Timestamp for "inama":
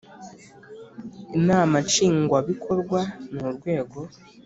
1.37-1.75